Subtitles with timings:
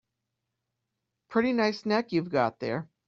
[1.29, 2.89] Pretty nice neck you've got there.